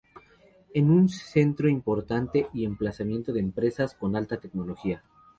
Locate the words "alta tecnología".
4.15-5.03